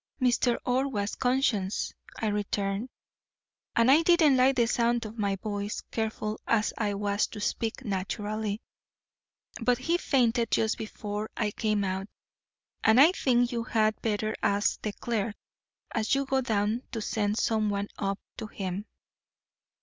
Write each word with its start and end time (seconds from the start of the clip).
'Mr. 0.19 0.57
Orr 0.65 0.87
was 0.87 1.13
conscious,' 1.13 1.93
I 2.17 2.25
returned, 2.29 2.89
and 3.75 3.91
I 3.91 4.01
didn't 4.01 4.35
like 4.35 4.55
the 4.55 4.65
sound 4.65 5.05
of 5.05 5.19
my 5.19 5.33
own 5.33 5.37
voice, 5.51 5.81
careful 5.91 6.41
as 6.47 6.73
I 6.75 6.95
was 6.95 7.27
to 7.27 7.39
speak 7.39 7.85
naturally,' 7.85 8.61
but 9.61 9.77
he 9.77 9.99
fainted 9.99 10.49
just 10.49 10.79
before 10.79 11.29
I 11.37 11.51
came 11.51 11.83
out, 11.83 12.07
and 12.83 12.99
I 12.99 13.11
think 13.11 13.51
you 13.51 13.63
had 13.63 14.01
better 14.01 14.33
ask 14.41 14.81
the 14.81 14.93
clerk 14.93 15.35
as 15.93 16.15
you 16.15 16.25
go 16.25 16.41
down 16.41 16.81
to 16.93 16.99
send 16.99 17.37
someone 17.37 17.87
up 17.99 18.19
to 18.37 18.47
him.' 18.47 18.87